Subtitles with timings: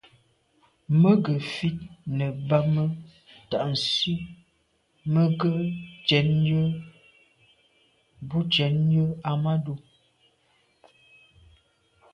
[1.01, 1.77] Mə̀ gə ̀fít
[2.17, 2.87] nə̀ bɑ́mə́
[3.49, 4.13] tà' nsí
[5.13, 5.57] mə̄ gə́
[6.07, 6.65] cɛ̌d yə́
[8.27, 8.77] bú cɛ̌d
[9.29, 9.79] Ahmadou.